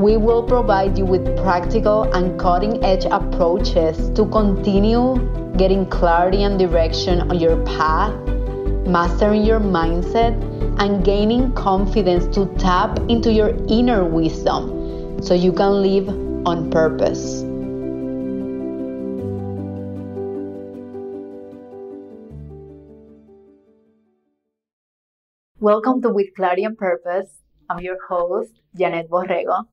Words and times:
We 0.00 0.16
will 0.16 0.42
provide 0.42 0.96
you 0.96 1.04
with 1.04 1.26
practical 1.42 2.04
and 2.14 2.40
cutting 2.40 2.82
edge 2.82 3.04
approaches 3.04 4.08
to 4.16 4.24
continue 4.30 5.20
getting 5.58 5.84
clarity 5.84 6.42
and 6.42 6.58
direction 6.58 7.30
on 7.30 7.38
your 7.38 7.62
path, 7.66 8.14
mastering 8.86 9.44
your 9.44 9.60
mindset, 9.60 10.32
and 10.80 11.04
gaining 11.04 11.52
confidence 11.52 12.34
to 12.34 12.46
tap 12.56 12.98
into 13.10 13.30
your 13.30 13.50
inner 13.68 14.02
wisdom 14.02 15.22
so 15.22 15.34
you 15.34 15.52
can 15.52 15.82
live 15.82 16.08
on 16.46 16.70
purpose. 16.70 17.42
Welcome 25.58 26.00
to 26.00 26.08
With 26.08 26.34
Clarity 26.34 26.64
and 26.64 26.78
Purpose. 26.78 27.42
I'm 27.68 27.80
your 27.80 27.98
host, 28.08 28.62
Janet 28.74 29.10
Borrego. 29.10 29.66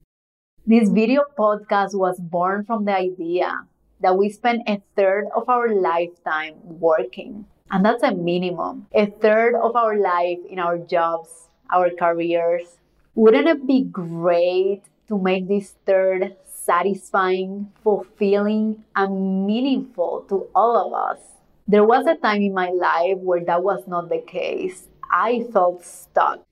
This 0.68 0.90
video 0.90 1.24
podcast 1.40 1.96
was 1.96 2.20
born 2.20 2.66
from 2.66 2.84
the 2.84 2.92
idea 2.92 3.64
that 4.02 4.18
we 4.18 4.28
spend 4.28 4.64
a 4.68 4.82
third 4.98 5.28
of 5.34 5.48
our 5.48 5.74
lifetime 5.74 6.56
working. 6.62 7.46
And 7.72 7.86
that's 7.86 8.04
a 8.04 8.12
minimum. 8.12 8.88
A 8.94 9.06
third 9.06 9.56
of 9.56 9.78
our 9.78 9.96
life 9.96 10.40
in 10.50 10.60
our 10.60 10.78
jobs, 10.78 11.48
our 11.72 11.90
careers. 11.90 12.80
Wouldn't 13.16 13.48
it 13.48 13.66
be 13.66 13.84
great 13.84 14.82
to 15.08 15.18
make 15.18 15.48
this 15.48 15.76
third 15.86 16.36
satisfying, 16.44 17.72
fulfilling, 17.82 18.84
and 18.94 19.48
meaningful 19.48 20.26
to 20.28 20.48
all 20.54 20.76
of 20.76 20.92
us? 20.92 21.24
There 21.66 21.86
was 21.86 22.06
a 22.08 22.16
time 22.16 22.42
in 22.42 22.54
my 22.54 22.72
life 22.72 23.20
where 23.20 23.46
that 23.46 23.64
was 23.64 23.88
not 23.88 24.10
the 24.10 24.20
case. 24.20 24.90
I 25.10 25.46
felt 25.54 25.86
stuck. 25.86 26.47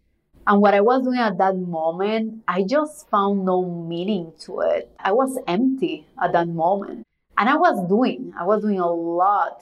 And 0.48 0.62
what 0.62 0.76
I 0.76 0.82
was 0.82 1.04
doing 1.04 1.20
at 1.20 1.38
that 1.40 1.58
moment, 1.58 2.44
I 2.48 2.64
just 2.64 3.10
found 3.10 3.46
no 3.46 3.64
meaning 3.66 4.32
to 4.42 4.60
it. 4.60 4.92
I 5.00 5.12
was 5.12 5.40
empty 5.48 6.06
at 6.22 6.34
that 6.34 6.48
moment. 6.48 7.04
And 7.38 7.50
I 7.50 7.56
was 7.58 7.88
doing, 7.90 8.34
I 8.40 8.44
was 8.44 8.62
doing 8.62 8.80
a 8.80 8.90
lot, 8.90 9.62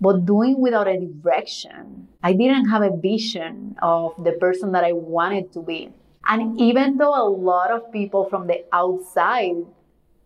but 0.00 0.26
doing 0.26 0.60
without 0.60 0.88
a 0.88 0.98
direction. 0.98 2.08
I 2.22 2.32
didn't 2.32 2.68
have 2.68 2.82
a 2.82 2.96
vision 2.96 3.76
of 3.80 4.12
the 4.22 4.32
person 4.32 4.72
that 4.72 4.84
I 4.84 4.92
wanted 4.92 5.52
to 5.52 5.62
be. 5.62 5.90
And 6.26 6.60
even 6.60 6.96
though 6.96 7.14
a 7.14 7.28
lot 7.28 7.70
of 7.70 7.92
people 7.92 8.28
from 8.28 8.46
the 8.46 8.64
outside 8.72 9.64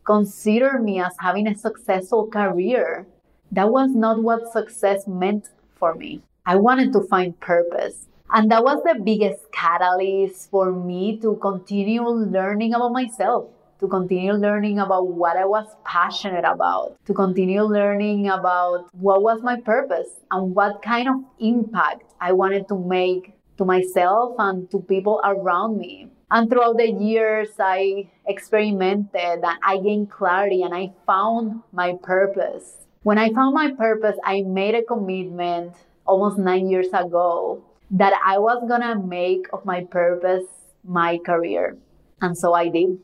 consider 0.04 0.78
me 0.78 1.00
as 1.00 1.14
having 1.20 1.46
a 1.46 1.56
successful 1.56 2.28
career, 2.28 3.06
that 3.52 3.70
was 3.70 3.90
not 3.90 4.22
what 4.22 4.52
success 4.52 5.06
meant 5.06 5.48
for 5.76 5.94
me. 5.94 6.22
I 6.46 6.56
wanted 6.56 6.92
to 6.94 7.02
find 7.02 7.38
purpose. 7.40 8.06
And 8.30 8.50
that 8.50 8.62
was 8.62 8.82
the 8.84 9.00
biggest 9.02 9.50
catalyst 9.52 10.50
for 10.50 10.70
me 10.70 11.18
to 11.20 11.36
continue 11.36 12.06
learning 12.06 12.74
about 12.74 12.92
myself, 12.92 13.48
to 13.80 13.88
continue 13.88 14.34
learning 14.34 14.78
about 14.78 15.08
what 15.08 15.38
I 15.38 15.46
was 15.46 15.66
passionate 15.86 16.44
about, 16.44 16.96
to 17.06 17.14
continue 17.14 17.62
learning 17.62 18.28
about 18.28 18.90
what 18.92 19.22
was 19.22 19.42
my 19.42 19.58
purpose 19.60 20.10
and 20.30 20.54
what 20.54 20.82
kind 20.82 21.08
of 21.08 21.14
impact 21.38 22.12
I 22.20 22.32
wanted 22.32 22.68
to 22.68 22.78
make 22.78 23.32
to 23.56 23.64
myself 23.64 24.34
and 24.38 24.70
to 24.72 24.80
people 24.80 25.22
around 25.24 25.78
me. 25.78 26.10
And 26.30 26.50
throughout 26.50 26.76
the 26.76 26.90
years, 26.90 27.48
I 27.58 28.10
experimented 28.26 29.40
and 29.42 29.58
I 29.64 29.78
gained 29.78 30.10
clarity 30.10 30.60
and 30.60 30.74
I 30.74 30.92
found 31.06 31.62
my 31.72 31.94
purpose. 32.02 32.76
When 33.04 33.16
I 33.16 33.32
found 33.32 33.54
my 33.54 33.70
purpose, 33.70 34.18
I 34.22 34.42
made 34.42 34.74
a 34.74 34.82
commitment 34.82 35.72
almost 36.04 36.36
nine 36.36 36.68
years 36.68 36.88
ago 36.88 37.62
that 37.90 38.12
I 38.24 38.38
was 38.38 38.64
gonna 38.68 38.98
make 38.98 39.46
of 39.52 39.64
my 39.64 39.84
purpose 39.84 40.44
my 40.84 41.18
career. 41.18 41.76
And 42.20 42.36
so 42.36 42.54
I 42.54 42.68
did. 42.68 42.98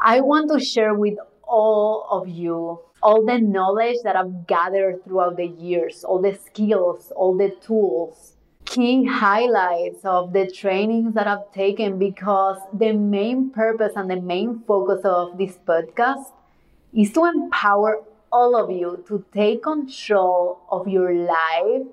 I 0.00 0.20
want 0.20 0.50
to 0.50 0.60
share 0.60 0.94
with 0.94 1.16
all 1.42 2.06
of 2.10 2.28
you 2.28 2.80
all 3.02 3.24
the 3.24 3.38
knowledge 3.38 3.98
that 4.04 4.16
I've 4.16 4.46
gathered 4.46 5.04
throughout 5.04 5.36
the 5.36 5.46
years, 5.46 6.04
all 6.04 6.20
the 6.20 6.34
skills, 6.34 7.12
all 7.14 7.36
the 7.36 7.50
tools, 7.64 8.34
key 8.64 9.04
highlights 9.04 10.04
of 10.04 10.32
the 10.32 10.50
trainings 10.50 11.14
that 11.14 11.26
I've 11.26 11.50
taken 11.52 11.98
because 11.98 12.58
the 12.72 12.92
main 12.92 13.50
purpose 13.50 13.92
and 13.96 14.10
the 14.10 14.20
main 14.20 14.62
focus 14.66 15.00
of 15.04 15.38
this 15.38 15.58
podcast 15.66 16.32
is 16.92 17.12
to 17.12 17.24
empower 17.24 18.02
all 18.30 18.56
of 18.56 18.70
you 18.70 19.02
to 19.08 19.24
take 19.32 19.62
control 19.62 20.60
of 20.70 20.86
your 20.86 21.14
life 21.14 21.86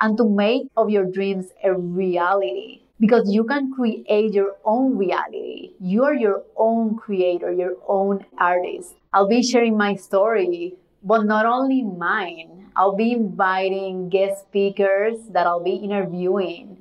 and 0.00 0.16
to 0.16 0.28
make 0.28 0.68
of 0.76 0.90
your 0.90 1.04
dreams 1.04 1.46
a 1.62 1.74
reality 1.74 2.80
because 3.00 3.32
you 3.32 3.44
can 3.44 3.72
create 3.72 4.32
your 4.32 4.56
own 4.64 4.96
reality. 4.96 5.72
You 5.80 6.04
are 6.04 6.14
your 6.14 6.42
own 6.56 6.96
creator, 6.96 7.52
your 7.52 7.76
own 7.88 8.24
artist. 8.38 8.94
I'll 9.12 9.28
be 9.28 9.42
sharing 9.42 9.76
my 9.76 9.94
story, 9.96 10.74
but 11.02 11.24
not 11.24 11.46
only 11.46 11.82
mine. 11.82 12.70
I'll 12.76 12.96
be 12.96 13.12
inviting 13.12 14.08
guest 14.08 14.42
speakers 14.42 15.18
that 15.30 15.46
I'll 15.46 15.62
be 15.62 15.76
interviewing. 15.76 16.78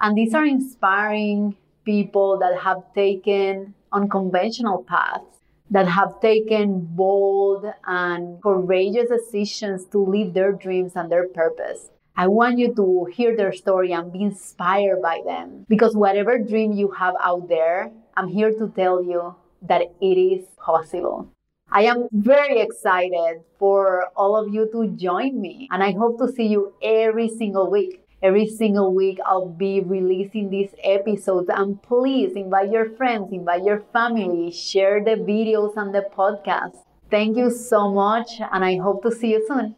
And 0.00 0.16
these 0.16 0.34
are 0.34 0.44
inspiring 0.44 1.56
people 1.84 2.38
that 2.38 2.60
have 2.60 2.82
taken 2.94 3.74
unconventional 3.92 4.84
paths, 4.84 5.38
that 5.70 5.86
have 5.88 6.20
taken 6.20 6.80
bold 6.80 7.66
and 7.86 8.42
courageous 8.42 9.08
decisions 9.08 9.86
to 9.86 9.98
live 9.98 10.34
their 10.34 10.52
dreams 10.52 10.92
and 10.94 11.10
their 11.10 11.28
purpose. 11.28 11.90
I 12.16 12.28
want 12.28 12.58
you 12.58 12.72
to 12.76 13.06
hear 13.12 13.36
their 13.36 13.52
story 13.52 13.92
and 13.92 14.12
be 14.12 14.22
inspired 14.22 15.02
by 15.02 15.20
them. 15.26 15.66
Because 15.68 15.96
whatever 15.96 16.38
dream 16.38 16.72
you 16.72 16.92
have 16.92 17.14
out 17.20 17.48
there, 17.48 17.90
I'm 18.16 18.28
here 18.28 18.52
to 18.52 18.68
tell 18.68 19.02
you 19.02 19.34
that 19.62 19.82
it 20.00 20.16
is 20.16 20.46
possible. 20.56 21.28
I 21.72 21.82
am 21.82 22.08
very 22.12 22.60
excited 22.60 23.42
for 23.58 24.06
all 24.14 24.36
of 24.36 24.54
you 24.54 24.70
to 24.70 24.86
join 24.96 25.40
me, 25.40 25.66
and 25.72 25.82
I 25.82 25.90
hope 25.90 26.18
to 26.18 26.30
see 26.30 26.46
you 26.46 26.74
every 26.80 27.28
single 27.28 27.68
week. 27.68 28.00
Every 28.22 28.46
single 28.46 28.94
week, 28.94 29.18
I'll 29.26 29.48
be 29.48 29.80
releasing 29.80 30.50
these 30.50 30.70
episodes, 30.84 31.50
and 31.52 31.82
please 31.82 32.36
invite 32.36 32.70
your 32.70 32.90
friends, 32.90 33.32
invite 33.32 33.64
your 33.64 33.80
family, 33.92 34.52
share 34.52 35.02
the 35.02 35.16
videos 35.16 35.76
and 35.76 35.92
the 35.92 36.06
podcast. 36.16 36.76
Thank 37.10 37.36
you 37.36 37.50
so 37.50 37.90
much, 37.90 38.40
and 38.52 38.64
I 38.64 38.76
hope 38.76 39.02
to 39.02 39.10
see 39.10 39.32
you 39.32 39.44
soon. 39.48 39.76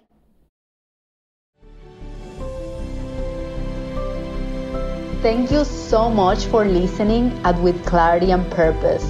Thank 5.27 5.51
you 5.51 5.65
so 5.65 6.09
much 6.09 6.45
for 6.45 6.65
listening 6.65 7.33
at 7.45 7.61
With 7.61 7.85
Clarity 7.85 8.31
and 8.31 8.49
Purpose. 8.49 9.05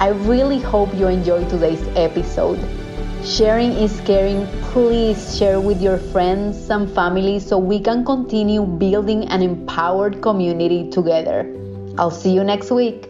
I 0.00 0.08
really 0.08 0.58
hope 0.58 0.92
you 0.96 1.06
enjoyed 1.06 1.48
today's 1.48 1.86
episode. 1.94 2.58
Sharing 3.24 3.70
is 3.74 4.00
caring. 4.00 4.48
Please 4.72 5.38
share 5.38 5.60
with 5.60 5.80
your 5.80 5.98
friends 5.98 6.68
and 6.70 6.90
family 6.90 7.38
so 7.38 7.56
we 7.56 7.78
can 7.78 8.04
continue 8.04 8.66
building 8.66 9.28
an 9.28 9.42
empowered 9.42 10.20
community 10.20 10.90
together. 10.90 11.46
I'll 11.98 12.10
see 12.10 12.32
you 12.34 12.42
next 12.42 12.72
week. 12.72 13.09